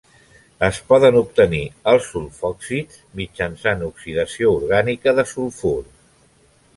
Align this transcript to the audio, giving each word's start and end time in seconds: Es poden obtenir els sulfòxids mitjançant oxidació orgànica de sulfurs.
Es 0.67 0.77
poden 0.91 1.17
obtenir 1.19 1.59
els 1.91 2.07
sulfòxids 2.13 2.97
mitjançant 3.19 3.83
oxidació 3.89 4.55
orgànica 4.55 5.15
de 5.21 5.27
sulfurs. 5.33 5.93